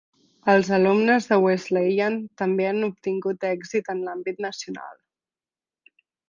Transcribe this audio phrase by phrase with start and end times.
[0.51, 4.99] Els alumnes de Wesleyan també han obtingut èxit en l'àmbit nacional.